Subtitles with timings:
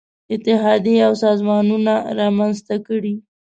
[0.33, 3.13] اتحادیې او سازمانونه رامنځته کړي.